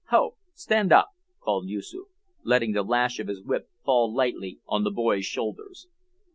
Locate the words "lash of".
2.81-3.27